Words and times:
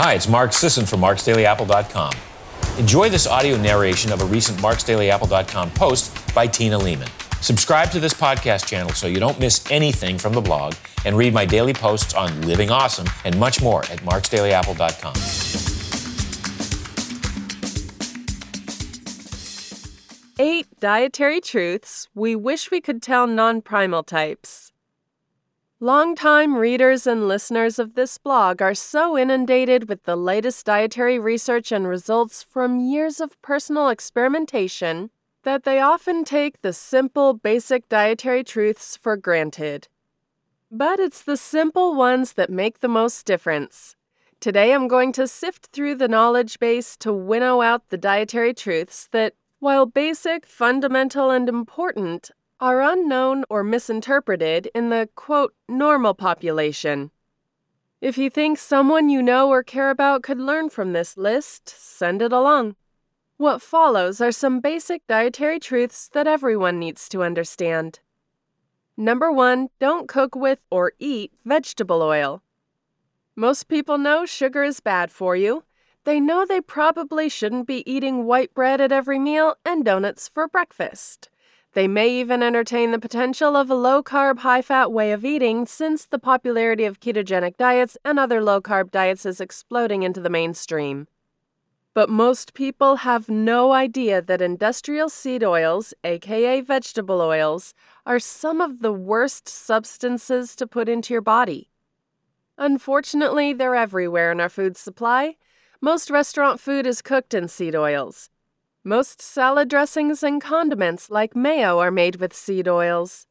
Hi, 0.00 0.14
it's 0.14 0.28
Mark 0.28 0.52
Sisson 0.52 0.86
from 0.86 1.00
marksdailyapple.com. 1.00 2.12
Enjoy 2.78 3.08
this 3.08 3.26
audio 3.26 3.56
narration 3.56 4.12
of 4.12 4.22
a 4.22 4.24
recent 4.26 4.56
marksdailyapple.com 4.60 5.72
post 5.72 6.34
by 6.36 6.46
Tina 6.46 6.78
Leaman. 6.78 7.08
Subscribe 7.40 7.90
to 7.90 7.98
this 7.98 8.14
podcast 8.14 8.68
channel 8.68 8.90
so 8.90 9.08
you 9.08 9.18
don't 9.18 9.40
miss 9.40 9.68
anything 9.72 10.16
from 10.16 10.34
the 10.34 10.40
blog 10.40 10.74
and 11.04 11.16
read 11.16 11.34
my 11.34 11.44
daily 11.44 11.74
posts 11.74 12.14
on 12.14 12.42
living 12.42 12.70
awesome 12.70 13.08
and 13.24 13.36
much 13.40 13.60
more 13.60 13.80
at 13.86 13.98
marksdailyapple.com. 14.02 15.14
Eight 20.38 20.68
dietary 20.78 21.40
truths 21.40 22.08
we 22.14 22.36
wish 22.36 22.70
we 22.70 22.80
could 22.80 23.02
tell 23.02 23.26
non 23.26 23.62
primal 23.62 24.04
types. 24.04 24.70
Longtime 25.80 26.56
readers 26.56 27.06
and 27.06 27.28
listeners 27.28 27.78
of 27.78 27.94
this 27.94 28.18
blog 28.18 28.60
are 28.60 28.74
so 28.74 29.16
inundated 29.16 29.88
with 29.88 30.02
the 30.02 30.16
latest 30.16 30.66
dietary 30.66 31.20
research 31.20 31.70
and 31.70 31.86
results 31.86 32.42
from 32.42 32.80
years 32.80 33.20
of 33.20 33.40
personal 33.42 33.88
experimentation 33.88 35.10
that 35.44 35.62
they 35.62 35.78
often 35.78 36.24
take 36.24 36.62
the 36.62 36.72
simple, 36.72 37.32
basic 37.32 37.88
dietary 37.88 38.42
truths 38.42 38.96
for 38.96 39.16
granted. 39.16 39.86
But 40.68 40.98
it's 40.98 41.22
the 41.22 41.36
simple 41.36 41.94
ones 41.94 42.32
that 42.32 42.50
make 42.50 42.80
the 42.80 42.88
most 42.88 43.24
difference. 43.24 43.94
Today 44.40 44.74
I'm 44.74 44.88
going 44.88 45.12
to 45.12 45.28
sift 45.28 45.66
through 45.66 45.94
the 45.94 46.08
knowledge 46.08 46.58
base 46.58 46.96
to 46.96 47.12
winnow 47.12 47.62
out 47.62 47.88
the 47.90 47.96
dietary 47.96 48.52
truths 48.52 49.06
that, 49.12 49.34
while 49.60 49.86
basic, 49.86 50.44
fundamental, 50.44 51.30
and 51.30 51.48
important, 51.48 52.32
are 52.60 52.82
unknown 52.82 53.44
or 53.48 53.62
misinterpreted 53.62 54.70
in 54.74 54.88
the 54.90 55.08
quote, 55.14 55.54
normal 55.68 56.14
population. 56.14 57.10
If 58.00 58.16
you 58.16 58.30
think 58.30 58.58
someone 58.58 59.08
you 59.08 59.22
know 59.22 59.48
or 59.48 59.62
care 59.62 59.90
about 59.90 60.22
could 60.22 60.38
learn 60.38 60.70
from 60.70 60.92
this 60.92 61.16
list, 61.16 61.68
send 61.68 62.22
it 62.22 62.32
along. 62.32 62.76
What 63.36 63.62
follows 63.62 64.20
are 64.20 64.32
some 64.32 64.60
basic 64.60 65.06
dietary 65.06 65.60
truths 65.60 66.08
that 66.12 66.26
everyone 66.26 66.78
needs 66.78 67.08
to 67.10 67.22
understand. 67.22 68.00
Number 68.96 69.30
one, 69.30 69.68
don't 69.78 70.08
cook 70.08 70.34
with 70.34 70.64
or 70.70 70.92
eat 70.98 71.32
vegetable 71.44 72.02
oil. 72.02 72.42
Most 73.36 73.68
people 73.68 73.98
know 73.98 74.26
sugar 74.26 74.64
is 74.64 74.80
bad 74.80 75.12
for 75.12 75.36
you. 75.36 75.62
They 76.02 76.18
know 76.18 76.44
they 76.44 76.60
probably 76.60 77.28
shouldn't 77.28 77.68
be 77.68 77.88
eating 77.88 78.24
white 78.24 78.52
bread 78.54 78.80
at 78.80 78.90
every 78.90 79.20
meal 79.20 79.54
and 79.64 79.84
donuts 79.84 80.26
for 80.26 80.48
breakfast. 80.48 81.28
They 81.78 81.86
may 81.86 82.10
even 82.10 82.42
entertain 82.42 82.90
the 82.90 82.98
potential 82.98 83.54
of 83.54 83.70
a 83.70 83.74
low 83.76 84.02
carb, 84.02 84.40
high 84.40 84.62
fat 84.62 84.90
way 84.90 85.12
of 85.12 85.24
eating 85.24 85.64
since 85.64 86.06
the 86.06 86.18
popularity 86.18 86.84
of 86.84 86.98
ketogenic 86.98 87.56
diets 87.56 87.96
and 88.04 88.18
other 88.18 88.42
low 88.42 88.60
carb 88.60 88.90
diets 88.90 89.24
is 89.24 89.40
exploding 89.40 90.02
into 90.02 90.20
the 90.20 90.28
mainstream. 90.28 91.06
But 91.94 92.10
most 92.10 92.52
people 92.52 92.96
have 92.96 93.28
no 93.28 93.70
idea 93.70 94.20
that 94.20 94.42
industrial 94.42 95.08
seed 95.08 95.44
oils, 95.44 95.94
aka 96.02 96.60
vegetable 96.62 97.20
oils, 97.20 97.74
are 98.04 98.18
some 98.18 98.60
of 98.60 98.80
the 98.80 98.92
worst 98.92 99.48
substances 99.48 100.56
to 100.56 100.66
put 100.66 100.88
into 100.88 101.14
your 101.14 101.22
body. 101.22 101.70
Unfortunately, 102.56 103.52
they're 103.52 103.76
everywhere 103.76 104.32
in 104.32 104.40
our 104.40 104.48
food 104.48 104.76
supply. 104.76 105.36
Most 105.80 106.10
restaurant 106.10 106.58
food 106.58 106.88
is 106.88 107.02
cooked 107.02 107.34
in 107.34 107.46
seed 107.46 107.76
oils. 107.76 108.30
Most 108.88 109.20
salad 109.20 109.68
dressings 109.68 110.22
and 110.22 110.40
condiments, 110.40 111.10
like 111.10 111.36
mayo, 111.36 111.78
are 111.78 111.90
made 111.90 112.16
with 112.16 112.32
seed 112.32 112.66
oils. 112.66 113.26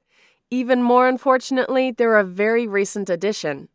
Even 0.51 0.83
more 0.83 1.07
unfortunately, 1.07 1.89
they're 1.89 2.17
a 2.17 2.23
very 2.23 2.67
recent 2.67 3.09
addition. 3.09 3.67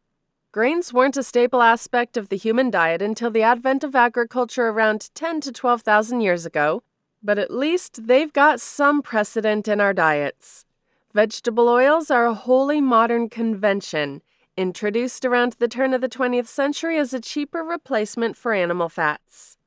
Grains 0.52 0.92
weren't 0.92 1.16
a 1.16 1.24
staple 1.24 1.60
aspect 1.60 2.16
of 2.16 2.28
the 2.28 2.36
human 2.36 2.70
diet 2.70 3.02
until 3.02 3.32
the 3.32 3.42
advent 3.42 3.82
of 3.82 3.96
agriculture 3.96 4.68
around 4.68 5.10
10 5.16 5.40
to 5.40 5.50
12,000 5.50 6.20
years 6.20 6.46
ago, 6.46 6.84
but 7.20 7.36
at 7.36 7.50
least 7.50 8.06
they've 8.06 8.32
got 8.32 8.60
some 8.60 9.02
precedent 9.02 9.66
in 9.66 9.80
our 9.80 9.92
diets. 9.92 10.64
Vegetable 11.12 11.68
oils 11.68 12.12
are 12.12 12.26
a 12.26 12.34
wholly 12.34 12.80
modern 12.80 13.28
convention, 13.28 14.22
introduced 14.56 15.24
around 15.24 15.54
the 15.54 15.66
turn 15.66 15.92
of 15.92 16.00
the 16.00 16.08
20th 16.08 16.46
century 16.46 16.96
as 16.96 17.12
a 17.12 17.20
cheaper 17.20 17.64
replacement 17.64 18.36
for 18.36 18.52
animal 18.52 18.88
fats. 18.88 19.58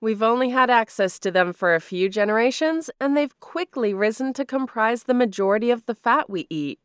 We've 0.00 0.22
only 0.22 0.50
had 0.50 0.70
access 0.70 1.18
to 1.20 1.30
them 1.30 1.52
for 1.52 1.74
a 1.74 1.80
few 1.80 2.08
generations, 2.08 2.88
and 3.00 3.16
they've 3.16 3.38
quickly 3.40 3.92
risen 3.92 4.32
to 4.34 4.44
comprise 4.44 5.04
the 5.04 5.14
majority 5.14 5.70
of 5.70 5.86
the 5.86 5.94
fat 5.94 6.30
we 6.30 6.46
eat. 6.48 6.78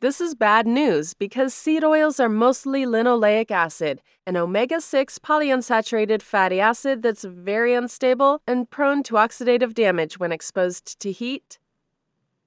This 0.00 0.20
is 0.20 0.34
bad 0.34 0.66
news 0.66 1.14
because 1.14 1.52
seed 1.52 1.82
oils 1.84 2.18
are 2.18 2.28
mostly 2.28 2.84
linoleic 2.84 3.50
acid, 3.50 4.02
an 4.26 4.36
omega 4.36 4.80
6 4.80 5.18
polyunsaturated 5.18 6.22
fatty 6.22 6.60
acid 6.60 7.02
that's 7.02 7.24
very 7.24 7.74
unstable 7.74 8.40
and 8.46 8.70
prone 8.70 9.02
to 9.04 9.14
oxidative 9.14 9.74
damage 9.74 10.18
when 10.18 10.32
exposed 10.32 10.98
to 11.00 11.12
heat. 11.12 11.58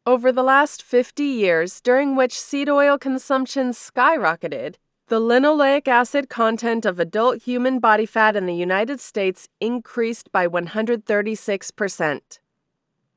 Over 0.06 0.32
the 0.32 0.44
last 0.44 0.82
50 0.82 1.24
years, 1.24 1.82
during 1.82 2.16
which 2.16 2.40
seed 2.40 2.70
oil 2.70 2.98
consumption 2.98 3.70
skyrocketed, 3.70 4.76
the 5.10 5.20
linoleic 5.20 5.88
acid 5.88 6.30
content 6.30 6.86
of 6.86 7.00
adult 7.00 7.42
human 7.42 7.80
body 7.80 8.06
fat 8.06 8.36
in 8.36 8.46
the 8.46 8.54
United 8.54 9.00
States 9.00 9.50
increased 9.60 10.32
by 10.32 10.48
136%. 10.48 12.40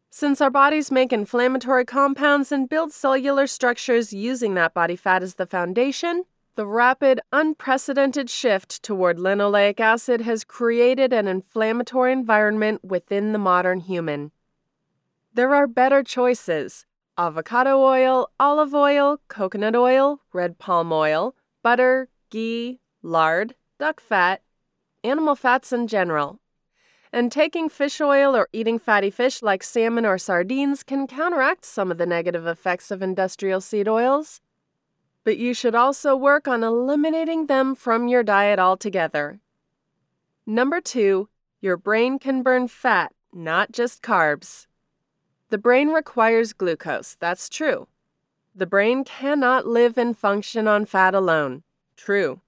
Since 0.08 0.40
our 0.40 0.50
bodies 0.50 0.90
make 0.90 1.12
inflammatory 1.12 1.84
compounds 1.84 2.50
and 2.50 2.66
build 2.66 2.92
cellular 2.92 3.46
structures 3.46 4.10
using 4.14 4.54
that 4.54 4.72
body 4.72 4.96
fat 4.96 5.22
as 5.22 5.34
the 5.34 5.44
foundation, 5.44 6.24
the 6.54 6.66
rapid, 6.66 7.20
unprecedented 7.30 8.30
shift 8.30 8.82
toward 8.82 9.18
linoleic 9.18 9.78
acid 9.78 10.22
has 10.22 10.44
created 10.44 11.12
an 11.12 11.28
inflammatory 11.28 12.12
environment 12.12 12.82
within 12.82 13.32
the 13.32 13.38
modern 13.38 13.80
human. 13.80 14.32
There 15.34 15.54
are 15.54 15.66
better 15.66 16.02
choices 16.02 16.86
avocado 17.18 17.78
oil, 17.78 18.30
olive 18.40 18.74
oil, 18.74 19.18
coconut 19.28 19.76
oil, 19.76 20.20
red 20.32 20.58
palm 20.58 20.90
oil 20.90 21.34
butter, 21.62 22.08
ghee, 22.30 22.80
lard, 23.02 23.54
duck 23.78 24.00
fat, 24.00 24.42
animal 25.04 25.34
fats 25.34 25.72
in 25.72 25.86
general. 25.86 26.40
And 27.12 27.30
taking 27.30 27.68
fish 27.68 28.00
oil 28.00 28.34
or 28.34 28.48
eating 28.52 28.78
fatty 28.78 29.10
fish 29.10 29.42
like 29.42 29.62
salmon 29.62 30.06
or 30.06 30.16
sardines 30.16 30.82
can 30.82 31.06
counteract 31.06 31.64
some 31.66 31.90
of 31.90 31.98
the 31.98 32.06
negative 32.06 32.46
effects 32.46 32.90
of 32.90 33.02
industrial 33.02 33.60
seed 33.60 33.86
oils. 33.86 34.40
But 35.24 35.36
you 35.36 35.52
should 35.52 35.74
also 35.74 36.16
work 36.16 36.48
on 36.48 36.64
eliminating 36.64 37.46
them 37.46 37.74
from 37.74 38.08
your 38.08 38.22
diet 38.22 38.58
altogether. 38.58 39.40
Number 40.46 40.80
two, 40.80 41.28
your 41.60 41.76
brain 41.76 42.18
can 42.18 42.42
burn 42.42 42.66
fat, 42.66 43.12
not 43.32 43.72
just 43.72 44.02
carbs. 44.02 44.66
The 45.50 45.58
brain 45.58 45.88
requires 45.90 46.52
glucose, 46.54 47.16
that's 47.20 47.48
true. 47.48 47.86
The 48.54 48.66
brain 48.66 49.04
cannot 49.04 49.66
live 49.66 49.96
and 49.96 50.16
function 50.16 50.68
on 50.68 50.84
fat 50.84 51.14
alone. 51.14 51.62
True. 51.96 52.40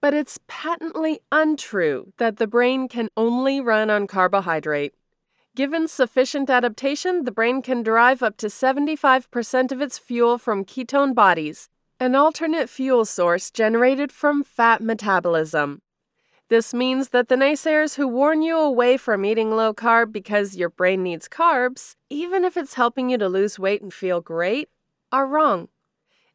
But 0.00 0.14
it's 0.14 0.38
patently 0.46 1.20
untrue 1.30 2.12
that 2.16 2.38
the 2.38 2.46
brain 2.46 2.88
can 2.88 3.08
only 3.16 3.60
run 3.60 3.90
on 3.90 4.06
carbohydrate. 4.06 4.94
Given 5.54 5.86
sufficient 5.86 6.50
adaptation, 6.50 7.24
the 7.24 7.30
brain 7.30 7.62
can 7.62 7.82
derive 7.82 8.22
up 8.22 8.36
to 8.38 8.46
75% 8.46 9.70
of 9.70 9.80
its 9.80 9.98
fuel 9.98 10.38
from 10.38 10.64
ketone 10.64 11.14
bodies, 11.14 11.68
an 12.00 12.14
alternate 12.14 12.68
fuel 12.68 13.04
source 13.04 13.50
generated 13.50 14.10
from 14.10 14.42
fat 14.42 14.82
metabolism. 14.82 15.80
This 16.48 16.74
means 16.74 17.10
that 17.10 17.28
the 17.28 17.36
naysayers 17.36 17.94
who 17.94 18.06
warn 18.08 18.42
you 18.42 18.58
away 18.58 18.96
from 18.96 19.24
eating 19.24 19.50
low 19.52 19.72
carb 19.72 20.12
because 20.12 20.56
your 20.56 20.68
brain 20.68 21.02
needs 21.02 21.28
carbs, 21.28 21.96
even 22.10 22.44
if 22.44 22.56
it's 22.56 22.74
helping 22.74 23.10
you 23.10 23.18
to 23.18 23.28
lose 23.28 23.58
weight 23.58 23.80
and 23.80 23.92
feel 23.92 24.20
great, 24.20 24.68
are 25.14 25.28
wrong. 25.28 25.68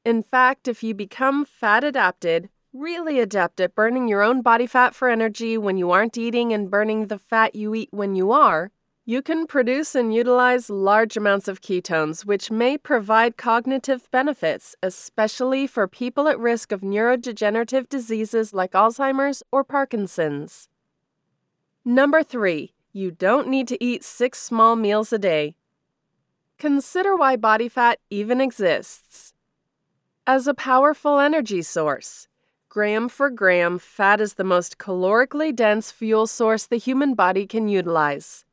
In 0.06 0.23
fact, 0.23 0.69
if 0.69 0.81
you 0.84 0.94
become 0.94 1.44
fat 1.44 1.84
adapted, 1.84 2.47
really 2.72 3.19
adept 3.19 3.59
at 3.59 3.76
burning 3.76 4.08
your 4.08 4.22
own 4.22 4.41
body 4.41 4.66
fat 4.66 4.96
for 4.96 5.09
energy 5.09 5.58
when 5.58 5.76
you 5.76 5.91
aren't 5.91 6.17
eating 6.17 6.53
and 6.53 6.72
burning 6.72 7.08
the 7.08 7.20
fat 7.20 7.55
you 7.55 7.76
eat 7.76 7.90
when 7.91 8.16
you 8.16 8.31
are, 8.31 8.72
you 9.05 9.22
can 9.22 9.47
produce 9.47 9.96
and 9.96 10.14
utilize 10.14 10.70
large 10.70 11.17
amounts 11.17 11.49
of 11.49 11.59
ketones, 11.61 12.23
which 12.23 12.52
may 12.52 12.78
provide 12.78 13.35
cognitive 13.35 14.09
benefits, 14.11 14.78
especially 14.81 15.67
for 15.67 15.85
people 15.85 16.29
at 16.29 16.40
risk 16.40 16.72
of 16.72 16.79
neurodegenerative 16.79 17.90
diseases 17.90 18.53
like 18.53 18.72
Alzheimer's 18.72 19.43
or 19.52 19.66
Parkinson's. 19.66 20.70
Number 21.84 22.23
three, 22.23 22.73
you 22.93 23.11
don't 23.11 23.49
need 23.49 23.67
to 23.67 23.84
eat 23.84 24.05
six 24.05 24.41
small 24.41 24.78
meals 24.78 25.11
a 25.11 25.20
day. 25.20 25.55
Consider 26.59 27.16
why 27.16 27.38
body 27.38 27.70
fat 27.70 28.00
even 28.09 28.41
exists. 28.41 29.34
As 30.28 30.46
a 30.46 30.53
powerful 30.53 31.17
energy 31.17 31.61
source, 31.61 32.28
gram 32.67 33.08
for 33.08 33.29
gram, 33.29 33.79
fat 33.79 34.20
is 34.20 34.34
the 34.34 34.44
most 34.44 34.78
calorically 34.78 35.56
dense 35.56 35.90
fuel 35.90 36.28
source 36.28 36.66
the 36.66 36.76
human 36.76 37.14
body 37.14 37.47
can 37.47 37.70
utilize. 37.70 38.44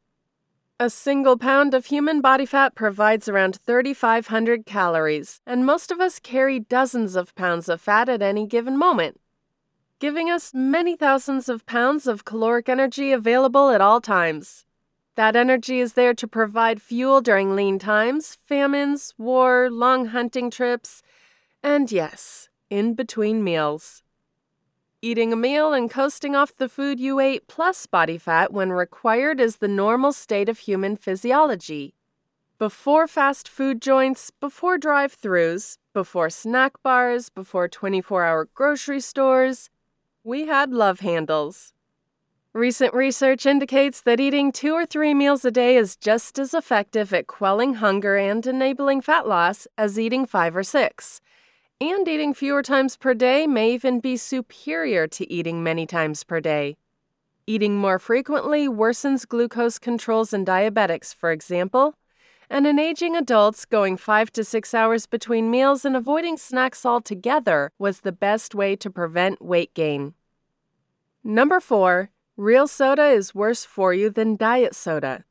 A 0.79 0.89
single 0.89 1.37
pound 1.37 1.75
of 1.75 1.87
human 1.87 2.21
body 2.21 2.47
fat 2.47 2.77
provides 2.77 3.29
around 3.29 3.59
3,500 3.67 4.65
calories, 4.65 5.41
and 5.45 5.67
most 5.67 5.91
of 5.91 5.99
us 5.99 6.21
carry 6.21 6.61
dozens 6.61 7.17
of 7.17 7.35
pounds 7.35 7.69
of 7.69 7.81
fat 7.81 8.09
at 8.09 8.23
any 8.23 8.47
given 8.47 8.77
moment. 8.77 9.19
giving 9.99 10.31
us 10.31 10.53
many 10.53 10.95
thousands 10.95 11.49
of 11.49 11.65
pounds 11.65 12.07
of 12.07 12.25
caloric 12.25 12.69
energy 12.69 13.13
available 13.13 13.71
at 13.71 13.81
all 13.81 13.99
times. 14.01 14.66
That 15.17 15.35
energy 15.35 15.81
is 15.81 15.95
there 15.95 16.13
to 16.13 16.29
provide 16.29 16.83
fuel 16.83 17.23
during 17.23 17.57
lean 17.57 17.79
times, 17.79 18.37
famines, 18.47 19.15
war, 19.17 19.71
long 19.71 20.07
hunting 20.07 20.51
trips, 20.51 21.03
and 21.63 21.91
yes, 21.91 22.51
in 22.69 22.93
between 22.93 23.43
meals. 23.43 24.03
Eating 25.01 25.33
a 25.33 25.37
meal 25.37 25.73
and 25.73 25.91
coasting 25.91 26.37
off 26.37 26.55
the 26.55 26.69
food 26.69 27.01
you 27.01 27.19
ate 27.19 27.49
plus 27.49 27.87
body 27.87 28.19
fat 28.19 28.53
when 28.53 28.73
required 28.73 29.41
is 29.41 29.57
the 29.57 29.69
normal 29.69 30.13
state 30.13 30.51
of 30.51 30.59
human 30.59 30.97
physiology. 30.97 31.95
Before 32.59 33.09
fast 33.09 33.49
food 33.49 33.81
joints, 33.81 34.31
before 34.31 34.77
drive 34.77 35.17
throughs, 35.17 35.79
before 35.95 36.29
snack 36.29 36.83
bars, 36.83 37.31
before 37.31 37.69
24 37.69 38.25
hour 38.25 38.49
grocery 38.53 39.01
stores, 39.01 39.71
we 40.23 40.47
had 40.47 40.73
love 40.73 41.01
handles. 41.01 41.73
Recent 42.57 42.95
research 42.95 43.45
indicates 43.45 44.01
that 44.01 44.19
eating 44.19 44.51
two 44.51 44.73
or 44.73 44.87
three 44.87 45.13
meals 45.13 45.45
a 45.45 45.51
day 45.51 45.77
is 45.77 45.95
just 45.95 46.39
as 46.39 46.55
effective 46.55 47.13
at 47.13 47.27
quelling 47.27 47.75
hunger 47.75 48.17
and 48.17 48.47
enabling 48.47 49.03
fat 49.03 49.29
loss 49.29 49.67
as 49.77 49.99
eating 49.99 50.25
five 50.25 50.57
or 50.57 50.63
six. 50.63 51.21
And 51.83 52.09
eating 52.09 52.33
fewer 52.33 52.63
times 52.63 52.97
per 52.97 53.13
day 53.13 53.47
may 53.47 53.75
even 53.75 54.01
be 54.01 54.17
superior 54.17 55.07
to 55.07 55.31
eating 55.31 55.63
many 55.63 55.85
times 55.85 56.25
per 56.25 56.41
day. 56.41 56.79
Eating 57.47 57.77
more 57.77 57.99
frequently 57.99 58.67
worsens 58.67 59.29
glucose 59.29 59.79
controls 59.79 60.33
in 60.33 60.47
diabetics, 60.47 61.15
for 61.15 61.33
example, 61.33 61.95
and 62.49 62.67
in 62.67 62.79
aging 62.79 63.17
adults, 63.17 63.67
going 63.67 63.99
five 63.99 64.33
to 64.33 64.43
six 64.43 64.73
hours 64.73 65.05
between 65.05 65.51
meals 65.51 65.85
and 65.85 65.95
avoiding 65.95 66.39
snacks 66.39 66.87
altogether 66.87 67.71
was 67.79 68.01
the 68.01 68.13
best 68.13 68.55
way 68.55 68.75
to 68.77 68.89
prevent 68.89 69.45
weight 69.45 69.75
gain. 69.75 70.15
Number 71.23 71.61
four, 71.61 72.09
real 72.37 72.69
soda 72.69 73.07
is 73.07 73.35
worse 73.35 73.65
for 73.65 73.95
you 73.95 74.11
than 74.11 74.37
diet 74.37 74.75
soda. 74.75 75.25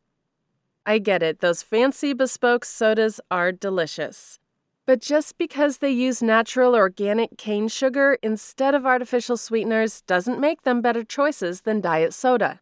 I 0.85 0.99
get 0.99 1.23
it, 1.23 1.39
those 1.39 1.63
fancy 1.63 2.13
bespoke 2.13 2.65
sodas 2.65 3.19
are 3.31 3.51
delicious. 3.51 4.39
But 4.85 5.01
just 5.01 5.39
because 5.39 5.79
they 5.79 5.89
use 5.89 6.21
natural 6.21 6.75
organic 6.75 7.37
cane 7.37 7.67
sugar 7.67 8.19
instead 8.21 8.75
of 8.75 8.85
artificial 8.85 9.35
sweeteners 9.35 10.01
doesn't 10.01 10.39
make 10.39 10.61
them 10.61 10.81
better 10.81 11.03
choices 11.03 11.61
than 11.61 11.81
diet 11.81 12.13
soda. 12.13 12.59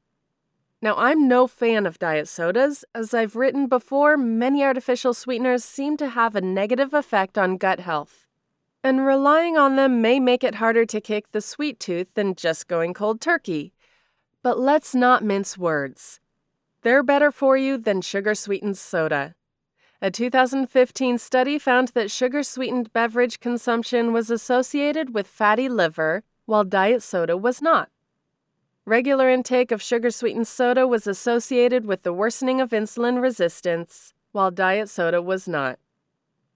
Now, 0.82 0.96
I'm 0.98 1.28
no 1.28 1.48
fan 1.48 1.86
of 1.86 2.00
diet 2.00 2.28
sodas. 2.28 2.84
As 2.94 3.14
I've 3.14 3.36
written 3.38 3.68
before, 3.68 4.18
many 4.18 4.64
artificial 4.64 5.14
sweeteners 5.14 5.64
seem 5.64 5.96
to 5.98 6.10
have 6.10 6.36
a 6.36 6.42
negative 6.42 6.94
effect 6.94 7.38
on 7.38 7.58
gut 7.58 7.80
health. 7.80 8.26
And 8.84 9.06
relying 9.06 9.58
on 9.58 9.78
them 9.78 10.02
may 10.02 10.20
make 10.20 10.44
it 10.44 10.56
harder 10.56 10.86
to 10.86 11.00
kick 11.00 11.32
the 11.32 11.40
sweet 11.40 11.80
tooth 11.80 12.08
than 12.16 12.36
just 12.36 12.68
going 12.68 12.94
cold 12.94 13.22
turkey. 13.22 13.74
But 14.44 14.60
let's 14.60 14.94
not 14.94 15.24
mince 15.24 15.58
words. 15.58 16.20
They're 16.82 17.02
better 17.02 17.32
for 17.32 17.56
you 17.56 17.78
than 17.78 18.02
sugar 18.02 18.36
sweetened 18.36 18.78
soda. 18.78 19.36
A 20.02 20.12
2015 20.12 21.18
study 21.18 21.58
found 21.58 21.88
that 21.90 22.12
sugar 22.12 22.44
sweetened 22.44 22.92
beverage 22.92 23.40
consumption 23.40 24.12
was 24.12 24.30
associated 24.30 25.14
with 25.14 25.28
fatty 25.28 25.70
liver, 25.70 26.24
while 26.46 26.66
diet 26.66 27.02
soda 27.02 27.38
was 27.38 27.62
not. 27.62 27.90
Regular 28.86 29.30
intake 29.30 29.72
of 29.72 29.82
sugar 29.82 30.12
sweetened 30.12 30.50
soda 30.50 30.86
was 30.86 31.08
associated 31.08 31.86
with 31.86 32.04
the 32.04 32.12
worsening 32.12 32.60
of 32.60 32.72
insulin 32.72 33.22
resistance, 33.22 34.14
while 34.34 34.52
diet 34.52 34.90
soda 34.90 35.22
was 35.22 35.48
not. 35.48 35.80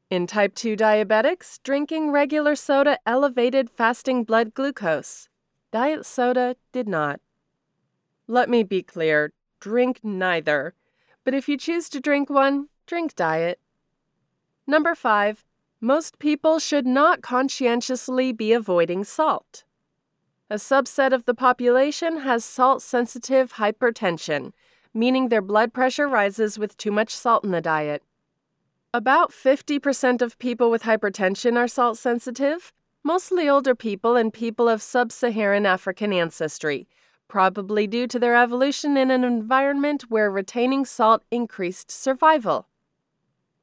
In 0.09 0.27
type 0.27 0.55
2 0.55 0.75
diabetics, 0.75 1.57
drinking 1.63 2.11
regular 2.11 2.57
soda 2.57 2.99
elevated 3.05 3.69
fasting 3.69 4.25
blood 4.25 4.53
glucose. 4.53 5.29
Diet 5.71 6.05
soda 6.05 6.57
did 6.73 6.89
not. 6.89 7.21
Let 8.27 8.49
me 8.49 8.63
be 8.63 8.83
clear 8.83 9.31
drink 9.59 9.99
neither. 10.03 10.73
But 11.23 11.33
if 11.33 11.49
you 11.49 11.57
choose 11.57 11.89
to 11.89 11.99
drink 11.99 12.29
one, 12.29 12.69
drink 12.85 13.15
diet. 13.15 13.59
Number 14.65 14.95
five, 14.95 15.43
most 15.79 16.19
people 16.19 16.59
should 16.59 16.85
not 16.85 17.21
conscientiously 17.21 18.31
be 18.31 18.51
avoiding 18.53 19.03
salt. 19.03 19.63
A 20.49 20.55
subset 20.55 21.13
of 21.13 21.25
the 21.25 21.33
population 21.33 22.19
has 22.19 22.45
salt 22.45 22.81
sensitive 22.81 23.53
hypertension, 23.53 24.53
meaning 24.93 25.29
their 25.29 25.41
blood 25.41 25.73
pressure 25.73 26.07
rises 26.07 26.57
with 26.57 26.77
too 26.77 26.91
much 26.91 27.13
salt 27.13 27.43
in 27.43 27.51
the 27.51 27.61
diet. 27.61 28.03
About 28.93 29.31
50% 29.31 30.21
of 30.21 30.39
people 30.39 30.71
with 30.71 30.83
hypertension 30.83 31.57
are 31.57 31.67
salt 31.67 31.97
sensitive, 31.97 32.73
mostly 33.03 33.47
older 33.47 33.75
people 33.75 34.15
and 34.15 34.33
people 34.33 34.67
of 34.67 34.81
sub 34.81 35.11
Saharan 35.11 35.65
African 35.65 36.13
ancestry, 36.13 36.87
probably 37.27 37.87
due 37.87 38.07
to 38.07 38.19
their 38.19 38.35
evolution 38.35 38.97
in 38.97 39.11
an 39.11 39.23
environment 39.23 40.03
where 40.09 40.31
retaining 40.31 40.85
salt 40.85 41.23
increased 41.31 41.91
survival. 41.91 42.67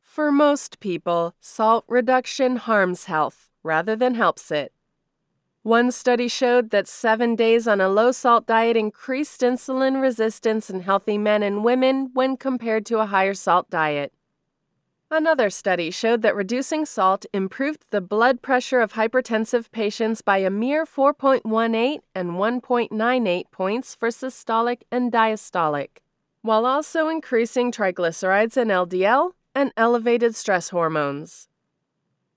For 0.00 0.30
most 0.30 0.80
people, 0.80 1.34
salt 1.40 1.84
reduction 1.88 2.56
harms 2.56 3.04
health 3.04 3.50
rather 3.62 3.96
than 3.96 4.14
helps 4.14 4.50
it. 4.50 4.72
One 5.62 5.90
study 5.90 6.28
showed 6.28 6.70
that 6.70 6.86
seven 6.86 7.34
days 7.34 7.66
on 7.66 7.80
a 7.80 7.88
low 7.88 8.12
salt 8.12 8.46
diet 8.46 8.76
increased 8.76 9.40
insulin 9.40 10.00
resistance 10.00 10.68
in 10.68 10.80
healthy 10.80 11.16
men 11.16 11.42
and 11.42 11.64
women 11.64 12.10
when 12.12 12.36
compared 12.36 12.84
to 12.86 12.98
a 12.98 13.06
higher 13.06 13.32
salt 13.32 13.70
diet. 13.70 14.12
Another 15.16 15.48
study 15.48 15.92
showed 15.92 16.22
that 16.22 16.34
reducing 16.34 16.84
salt 16.84 17.24
improved 17.32 17.84
the 17.90 18.00
blood 18.00 18.42
pressure 18.42 18.80
of 18.80 18.94
hypertensive 18.94 19.70
patients 19.70 20.22
by 20.22 20.38
a 20.38 20.50
mere 20.50 20.84
4.18 20.84 22.00
and 22.16 22.30
1.98 22.30 23.44
points 23.52 23.94
for 23.94 24.08
systolic 24.08 24.78
and 24.90 25.12
diastolic, 25.12 25.98
while 26.42 26.66
also 26.66 27.06
increasing 27.06 27.70
triglycerides 27.70 28.56
and 28.56 28.72
LDL 28.72 29.34
and 29.54 29.72
elevated 29.76 30.34
stress 30.34 30.70
hormones. 30.70 31.46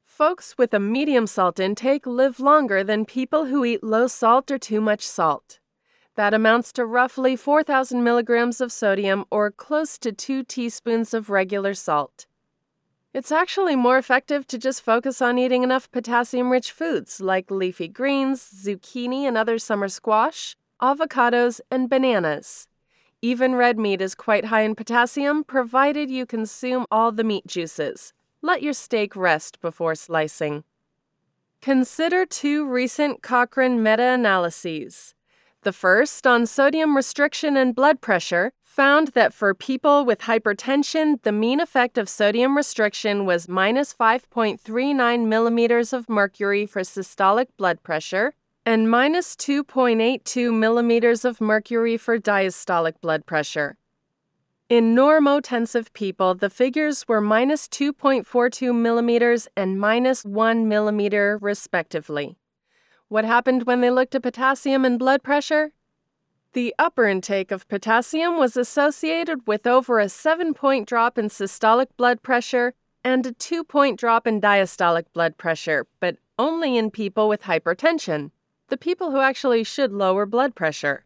Folks 0.03 0.55
with 0.55 0.71
a 0.71 0.79
medium 0.79 1.25
salt 1.25 1.59
intake 1.59 2.05
live 2.05 2.39
longer 2.39 2.83
than 2.83 3.05
people 3.05 3.45
who 3.45 3.65
eat 3.65 3.83
low 3.83 4.05
salt 4.05 4.51
or 4.51 4.59
too 4.59 4.81
much 4.81 5.01
salt. 5.01 5.57
That 6.13 6.35
amounts 6.35 6.71
to 6.73 6.85
roughly 6.85 7.35
4,000 7.35 8.03
milligrams 8.03 8.61
of 8.61 8.71
sodium 8.71 9.25
or 9.31 9.49
close 9.49 9.97
to 9.97 10.11
2 10.11 10.43
teaspoons 10.43 11.15
of 11.15 11.31
regular 11.31 11.73
salt. 11.73 12.27
It's 13.17 13.31
actually 13.31 13.75
more 13.75 13.97
effective 13.97 14.45
to 14.45 14.59
just 14.59 14.83
focus 14.83 15.23
on 15.23 15.39
eating 15.39 15.63
enough 15.63 15.89
potassium 15.89 16.51
rich 16.51 16.71
foods 16.71 17.19
like 17.19 17.49
leafy 17.49 17.87
greens, 17.87 18.47
zucchini 18.63 19.23
and 19.23 19.35
other 19.35 19.57
summer 19.57 19.87
squash, 19.87 20.55
avocados, 20.79 21.59
and 21.71 21.89
bananas. 21.89 22.67
Even 23.23 23.55
red 23.55 23.79
meat 23.79 24.01
is 24.01 24.13
quite 24.13 24.45
high 24.45 24.61
in 24.61 24.75
potassium, 24.75 25.43
provided 25.43 26.11
you 26.11 26.27
consume 26.27 26.85
all 26.91 27.11
the 27.11 27.23
meat 27.23 27.47
juices. 27.47 28.13
Let 28.43 28.61
your 28.61 28.73
steak 28.73 29.15
rest 29.15 29.61
before 29.61 29.95
slicing. 29.95 30.63
Consider 31.59 32.23
two 32.23 32.69
recent 32.69 33.23
Cochrane 33.23 33.81
meta 33.81 34.13
analyses. 34.13 35.15
The 35.63 35.73
first, 35.73 36.27
on 36.27 36.45
sodium 36.45 36.95
restriction 36.95 37.57
and 37.57 37.73
blood 37.73 37.99
pressure, 37.99 38.53
found 38.77 39.07
that 39.15 39.33
for 39.33 39.55
people 39.55 40.05
with 40.05 40.19
hypertension, 40.19 41.19
the 41.23 41.31
mean 41.31 41.59
effect 41.59 41.97
of 41.97 42.07
sodium 42.07 42.55
restriction 42.55 43.25
was 43.25 43.49
minus 43.49 43.91
5.39 43.91 45.25
millimeters 45.25 45.93
of 45.93 46.07
mercury 46.07 46.67
for 46.67 46.81
systolic 46.81 47.47
blood 47.57 47.81
pressure 47.81 48.35
and 48.67 48.91
minus 48.91 49.35
2.82 49.35 50.53
millimeters 50.53 51.25
of 51.25 51.41
mercury 51.41 51.97
for 51.97 52.19
diastolic 52.19 53.01
blood 53.01 53.25
pressure. 53.25 53.77
In 54.69 54.93
normotensive 54.93 55.91
people, 55.93 56.35
the 56.35 56.51
figures 56.51 57.07
were 57.07 57.19
minus 57.19 57.67
2.42 57.67 58.75
millimeters 58.75 59.47
and 59.57 59.79
minus 59.79 60.23
1 60.23 60.67
millimeter, 60.67 61.39
respectively. 61.41 62.37
What 63.07 63.25
happened 63.25 63.63
when 63.63 63.81
they 63.81 63.89
looked 63.89 64.13
at 64.13 64.21
potassium 64.21 64.85
and 64.85 64.99
blood 64.99 65.23
pressure? 65.23 65.71
The 66.53 66.73
upper 66.79 67.05
intake 67.07 67.51
of 67.51 67.67
potassium 67.67 68.37
was 68.37 68.57
associated 68.57 69.47
with 69.47 69.67
over 69.67 69.99
a 69.99 70.09
7 70.09 70.53
point 70.53 70.87
drop 70.87 71.17
in 71.17 71.27
systolic 71.27 71.87
blood 71.97 72.23
pressure 72.23 72.73
and 73.03 73.25
a 73.25 73.31
2 73.31 73.63
point 73.63 73.99
drop 73.99 74.25
in 74.25 74.41
diastolic 74.41 75.05
blood 75.13 75.37
pressure, 75.37 75.85
but 75.99 76.17
only 76.39 76.77
in 76.77 76.91
people 76.91 77.27
with 77.29 77.43
hypertension 77.43 78.31
the 78.69 78.77
people 78.77 79.11
who 79.11 79.19
actually 79.19 79.63
should 79.63 79.91
lower 79.91 80.25
blood 80.25 80.55
pressure. 80.55 81.05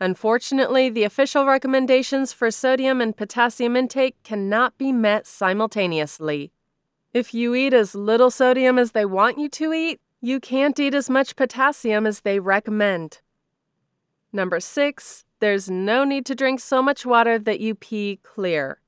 Unfortunately, 0.00 0.88
the 0.88 1.04
official 1.04 1.44
recommendations 1.44 2.32
for 2.32 2.50
sodium 2.50 3.00
and 3.00 3.16
potassium 3.16 3.76
intake 3.76 4.16
cannot 4.22 4.76
be 4.78 4.92
met 4.92 5.26
simultaneously. 5.26 6.52
If 7.12 7.34
you 7.34 7.54
eat 7.54 7.74
as 7.74 7.94
little 7.94 8.30
sodium 8.30 8.78
as 8.78 8.92
they 8.92 9.04
want 9.04 9.38
you 9.38 9.48
to 9.50 9.72
eat, 9.72 10.00
you 10.20 10.40
can't 10.40 10.78
eat 10.78 10.94
as 10.94 11.10
much 11.10 11.36
potassium 11.36 12.06
as 12.06 12.20
they 12.20 12.38
recommend. 12.38 13.20
Number 14.32 14.60
six, 14.60 15.24
there's 15.40 15.68
no 15.68 16.04
need 16.04 16.24
to 16.26 16.34
drink 16.34 16.60
so 16.60 16.82
much 16.82 17.04
water 17.04 17.38
that 17.38 17.60
you 17.60 17.74
pee 17.74 18.20
clear. 18.22 18.80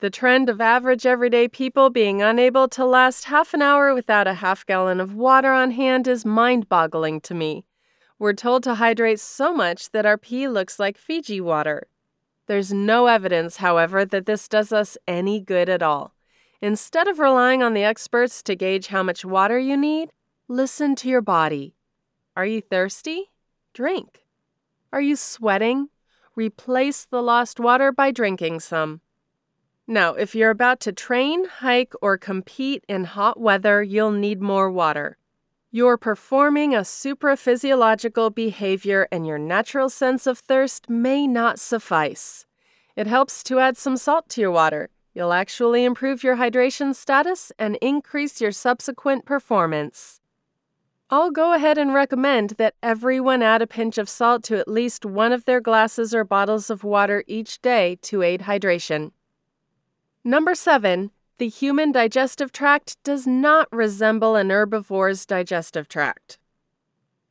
The 0.00 0.10
trend 0.10 0.48
of 0.48 0.60
average 0.60 1.06
everyday 1.06 1.46
people 1.46 1.88
being 1.88 2.20
unable 2.20 2.66
to 2.70 2.84
last 2.84 3.26
half 3.26 3.54
an 3.54 3.62
hour 3.62 3.94
without 3.94 4.26
a 4.26 4.34
half 4.34 4.66
gallon 4.66 5.00
of 5.00 5.14
water 5.14 5.52
on 5.52 5.70
hand 5.70 6.08
is 6.08 6.24
mind 6.24 6.68
boggling 6.68 7.20
to 7.20 7.34
me. 7.34 7.64
We're 8.18 8.32
told 8.32 8.64
to 8.64 8.74
hydrate 8.74 9.20
so 9.20 9.54
much 9.54 9.90
that 9.90 10.04
our 10.04 10.18
pee 10.18 10.48
looks 10.48 10.78
like 10.78 10.98
Fiji 10.98 11.40
water. 11.40 11.86
There's 12.46 12.72
no 12.72 13.06
evidence, 13.06 13.58
however, 13.58 14.04
that 14.04 14.26
this 14.26 14.48
does 14.48 14.72
us 14.72 14.98
any 15.06 15.40
good 15.40 15.68
at 15.68 15.82
all. 15.82 16.14
Instead 16.60 17.08
of 17.08 17.18
relying 17.18 17.62
on 17.62 17.72
the 17.72 17.84
experts 17.84 18.42
to 18.42 18.56
gauge 18.56 18.88
how 18.88 19.02
much 19.02 19.24
water 19.24 19.58
you 19.58 19.76
need, 19.76 20.10
listen 20.48 20.94
to 20.96 21.08
your 21.08 21.22
body. 21.22 21.76
Are 22.36 22.46
you 22.46 22.60
thirsty? 22.60 23.30
Drink. 23.72 24.21
Are 24.92 25.00
you 25.00 25.16
sweating? 25.16 25.88
Replace 26.36 27.06
the 27.06 27.22
lost 27.22 27.58
water 27.58 27.92
by 27.92 28.10
drinking 28.10 28.60
some. 28.60 29.00
Now, 29.86 30.12
if 30.12 30.34
you're 30.34 30.50
about 30.50 30.80
to 30.80 30.92
train, 30.92 31.46
hike, 31.46 31.94
or 32.02 32.18
compete 32.18 32.84
in 32.88 33.04
hot 33.04 33.40
weather, 33.40 33.82
you'll 33.82 34.12
need 34.12 34.42
more 34.42 34.70
water. 34.70 35.16
You're 35.70 35.96
performing 35.96 36.74
a 36.74 36.80
supraphysiological 36.80 38.34
behavior, 38.34 39.08
and 39.10 39.26
your 39.26 39.38
natural 39.38 39.88
sense 39.88 40.26
of 40.26 40.38
thirst 40.38 40.90
may 40.90 41.26
not 41.26 41.58
suffice. 41.58 42.44
It 42.94 43.06
helps 43.06 43.42
to 43.44 43.58
add 43.58 43.78
some 43.78 43.96
salt 43.96 44.28
to 44.30 44.42
your 44.42 44.50
water. 44.50 44.90
You'll 45.14 45.32
actually 45.32 45.84
improve 45.84 46.22
your 46.22 46.36
hydration 46.36 46.94
status 46.94 47.50
and 47.58 47.76
increase 47.80 48.42
your 48.42 48.52
subsequent 48.52 49.24
performance. 49.24 50.21
I'll 51.12 51.30
go 51.30 51.52
ahead 51.52 51.76
and 51.76 51.92
recommend 51.92 52.54
that 52.56 52.74
everyone 52.82 53.42
add 53.42 53.60
a 53.60 53.66
pinch 53.66 53.98
of 53.98 54.08
salt 54.08 54.42
to 54.44 54.58
at 54.58 54.66
least 54.66 55.04
one 55.04 55.30
of 55.30 55.44
their 55.44 55.60
glasses 55.60 56.14
or 56.14 56.24
bottles 56.24 56.70
of 56.70 56.84
water 56.84 57.22
each 57.26 57.60
day 57.60 57.98
to 58.00 58.22
aid 58.22 58.42
hydration. 58.42 59.10
Number 60.24 60.54
seven, 60.54 61.10
the 61.36 61.50
human 61.50 61.92
digestive 61.92 62.50
tract 62.50 62.96
does 63.04 63.26
not 63.26 63.68
resemble 63.70 64.36
an 64.36 64.48
herbivore's 64.48 65.26
digestive 65.26 65.86
tract. 65.86 66.38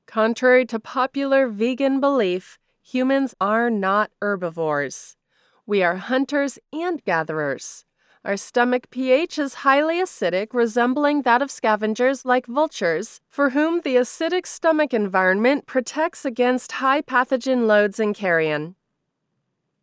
Contrary 0.05 0.63
to 0.67 0.79
popular 0.79 1.47
vegan 1.47 1.99
belief, 1.99 2.59
humans 2.83 3.33
are 3.41 3.71
not 3.71 4.11
herbivores. 4.21 5.17
We 5.65 5.81
are 5.81 5.95
hunters 5.95 6.59
and 6.71 7.03
gatherers. 7.03 7.85
Our 8.23 8.37
stomach 8.37 8.91
pH 8.91 9.39
is 9.39 9.65
highly 9.65 9.99
acidic, 9.99 10.49
resembling 10.53 11.23
that 11.23 11.41
of 11.41 11.49
scavengers 11.49 12.23
like 12.23 12.45
vultures, 12.45 13.19
for 13.27 13.49
whom 13.49 13.81
the 13.81 13.95
acidic 13.95 14.45
stomach 14.45 14.93
environment 14.93 15.65
protects 15.65 16.23
against 16.23 16.73
high 16.73 17.01
pathogen 17.01 17.65
loads 17.65 17.99
in 17.99 18.13
carrion. 18.13 18.75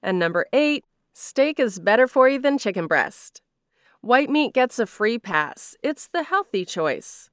And 0.00 0.20
number 0.20 0.46
eight, 0.52 0.84
Steak 1.12 1.58
is 1.58 1.80
better 1.80 2.06
for 2.06 2.28
you 2.28 2.38
than 2.38 2.58
chicken 2.58 2.86
breast. 2.86 3.42
White 4.02 4.30
meat 4.30 4.54
gets 4.54 4.78
a 4.78 4.86
free 4.86 5.18
pass. 5.18 5.74
It's 5.82 6.06
the 6.06 6.22
healthy 6.22 6.64
choice. 6.64 7.30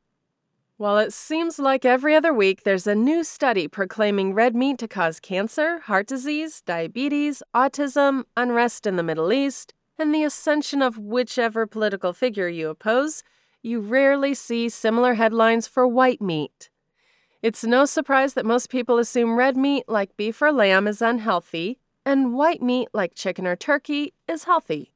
While 0.78 0.98
it 0.98 1.14
seems 1.14 1.60
like 1.60 1.86
every 1.86 2.16
other 2.16 2.34
week 2.34 2.64
there's 2.64 2.88
a 2.88 2.96
new 2.96 3.24
study 3.24 3.68
proclaiming 3.68 4.34
red 4.34 4.56
meat 4.56 4.80
to 4.80 4.88
cause 4.88 5.20
cancer, 5.20 5.82
heart 5.82 6.08
disease, 6.08 6.64
diabetes, 6.66 7.44
autism, 7.54 8.24
unrest 8.36 8.88
in 8.88 8.96
the 8.96 9.04
Middle 9.04 9.32
East, 9.32 9.75
and 9.98 10.14
the 10.14 10.24
ascension 10.24 10.82
of 10.82 10.98
whichever 10.98 11.66
political 11.66 12.14
figure 12.14 12.50
you 12.50 12.70
oppose, 12.70 13.24
you 13.62 13.80
rarely 13.80 14.34
see 14.34 14.70
similar 14.70 15.16
headlines 15.16 15.68
for 15.68 15.88
white 15.88 16.22
meat. 16.22 16.70
It's 17.42 17.64
no 17.64 17.86
surprise 17.86 18.34
that 18.34 18.46
most 18.46 18.70
people 18.70 18.98
assume 18.98 19.36
red 19.36 19.56
meat, 19.56 19.86
like 19.88 20.18
beef 20.18 20.42
or 20.42 20.52
lamb, 20.52 20.88
is 20.88 21.02
unhealthy, 21.02 21.80
and 22.06 22.34
white 22.34 22.62
meat, 22.62 22.90
like 22.94 23.16
chicken 23.16 23.48
or 23.48 23.56
turkey, 23.56 24.14
is 24.28 24.44
healthy. 24.46 24.92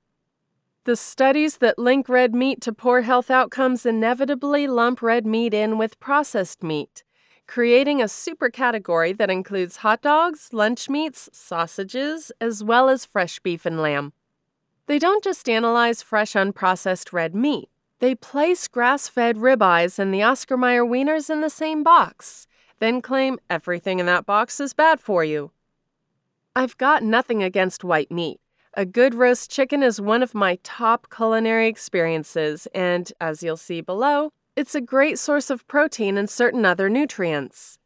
The 0.86 0.96
studies 0.96 1.58
that 1.58 1.78
link 1.78 2.10
red 2.10 2.34
meat 2.34 2.62
to 2.62 2.74
poor 2.74 3.02
health 3.02 3.30
outcomes 3.30 3.86
inevitably 3.86 4.68
lump 4.68 5.02
red 5.02 5.26
meat 5.26 5.54
in 5.54 5.78
with 5.78 6.00
processed 6.00 6.64
meat, 6.64 7.04
creating 7.48 8.02
a 8.02 8.08
super 8.08 8.50
category 8.50 9.14
that 9.14 9.30
includes 9.30 9.78
hot 9.78 10.02
dogs, 10.02 10.50
lunch 10.52 10.90
meats, 10.90 11.30
sausages, 11.32 12.32
as 12.40 12.64
well 12.64 12.90
as 12.90 13.06
fresh 13.06 13.40
beef 13.40 13.66
and 13.66 13.80
lamb. 13.82 14.14
They 14.90 14.98
don't 14.98 15.24
just 15.24 15.48
analyze 15.48 16.02
fresh 16.02 16.34
unprocessed 16.34 17.14
red 17.14 17.36
meat, 17.36 17.70
they 18.00 18.16
place 18.16 18.68
grass 18.68 19.08
fed 19.08 19.38
ribeyes 19.38 20.00
and 20.00 20.12
the 20.12 20.24
Oscar 20.24 20.58
Mayer 20.58 20.84
wieners 20.84 21.30
in 21.30 21.42
the 21.42 21.50
same 21.52 21.84
box, 21.84 22.48
then 22.80 23.00
claim 23.00 23.38
everything 23.52 24.00
in 24.00 24.08
that 24.08 24.26
box 24.26 24.60
is 24.60 24.74
bad 24.74 25.00
for 25.00 25.24
you. 25.24 25.52
I've 26.56 26.76
got 26.80 27.04
nothing 27.04 27.44
against 27.44 27.84
white 27.84 28.10
meat. 28.10 28.40
A 28.74 28.84
good 28.84 29.14
roast 29.14 29.52
chicken 29.52 29.84
is 29.84 30.02
one 30.02 30.24
of 30.24 30.34
my 30.34 30.58
top 30.64 31.06
culinary 31.16 31.68
experiences, 31.68 32.68
and 32.74 33.14
as 33.22 33.44
you'll 33.44 33.58
see 33.58 33.82
below, 33.82 34.34
it's 34.56 34.74
a 34.74 34.82
great 34.82 35.20
source 35.20 35.52
of 35.52 35.68
protein 35.68 36.18
and 36.18 36.28
certain 36.28 36.66
other 36.66 36.90
nutrients. 36.90 37.78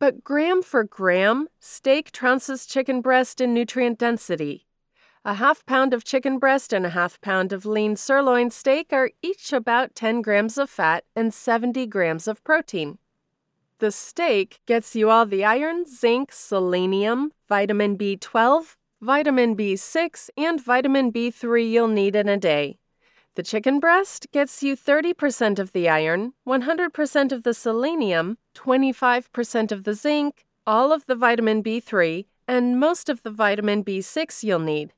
But 0.00 0.24
gram 0.24 0.60
for 0.62 0.82
gram, 0.82 1.46
steak 1.60 2.10
trounces 2.10 2.68
chicken 2.68 3.00
breast 3.00 3.40
in 3.40 3.54
nutrient 3.54 4.00
density. 4.00 4.66
A 5.24 5.34
half 5.34 5.64
pound 5.66 5.94
of 5.94 6.02
chicken 6.02 6.40
breast 6.40 6.72
and 6.72 6.84
a 6.84 6.90
half 6.90 7.20
pound 7.20 7.52
of 7.52 7.64
lean 7.64 7.94
sirloin 7.94 8.50
steak 8.50 8.92
are 8.92 9.12
each 9.22 9.52
about 9.52 9.94
10 9.94 10.20
grams 10.20 10.58
of 10.58 10.68
fat 10.68 11.04
and 11.14 11.32
70 11.32 11.86
grams 11.86 12.26
of 12.26 12.42
protein. 12.42 12.98
The 13.78 13.92
steak 13.92 14.58
gets 14.66 14.96
you 14.96 15.10
all 15.10 15.24
the 15.24 15.44
iron, 15.44 15.86
zinc, 15.86 16.32
selenium, 16.32 17.30
vitamin 17.48 17.96
B12, 17.96 18.74
vitamin 19.00 19.56
B6, 19.56 20.28
and 20.36 20.60
vitamin 20.60 21.12
B3 21.12 21.70
you'll 21.70 21.86
need 21.86 22.16
in 22.16 22.28
a 22.28 22.36
day. 22.36 22.80
The 23.36 23.44
chicken 23.44 23.78
breast 23.78 24.26
gets 24.32 24.60
you 24.60 24.76
30% 24.76 25.60
of 25.60 25.70
the 25.70 25.88
iron, 25.88 26.32
100% 26.48 27.30
of 27.30 27.44
the 27.44 27.54
selenium, 27.54 28.38
25% 28.56 29.70
of 29.70 29.84
the 29.84 29.94
zinc, 29.94 30.46
all 30.66 30.92
of 30.92 31.06
the 31.06 31.14
vitamin 31.14 31.62
B3, 31.62 32.26
and 32.48 32.80
most 32.80 33.08
of 33.08 33.22
the 33.22 33.30
vitamin 33.30 33.84
B6 33.84 34.42
you'll 34.42 34.58
need. 34.58 34.92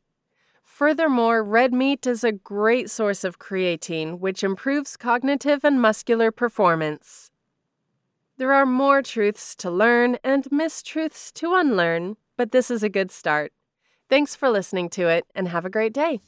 Furthermore, 0.75 1.45
red 1.45 1.73
meat 1.73 2.05
is 2.05 2.25
a 2.25 2.33
great 2.33 2.91
source 2.91 3.23
of 3.23 3.39
creatine, 3.39 4.19
which 4.19 4.43
improves 4.43 4.97
cognitive 4.97 5.63
and 5.63 5.81
muscular 5.81 6.33
performance. 6.33 7.31
There 8.39 8.53
are 8.53 8.67
more 8.67 9.01
truths 9.01 9.55
to 9.55 9.71
learn 9.71 10.19
and 10.25 10.43
mistruths 10.51 11.33
to 11.35 11.55
unlearn, 11.55 12.17
but 12.37 12.51
this 12.51 12.73
is 12.73 12.83
a 12.83 12.89
good 12.89 13.13
start. 13.13 13.53
Thanks 14.09 14.35
for 14.35 14.51
listening 14.51 14.89
to 14.91 15.07
it 15.07 15.27
and 15.33 15.47
have 15.47 15.65
a 15.65 15.71
great 15.71 15.93
day. 15.93 16.19